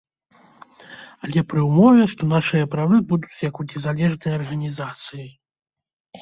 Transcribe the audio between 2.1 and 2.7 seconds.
што нашыя